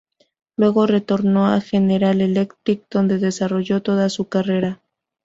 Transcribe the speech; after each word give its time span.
Luego 0.57 0.87
retornó 0.87 1.45
a 1.45 1.61
General 1.61 2.21
Electric, 2.21 2.87
donde 2.89 3.19
desarrolló 3.19 3.83
toda 3.83 4.09
su 4.09 4.29
carrera. 4.29 4.81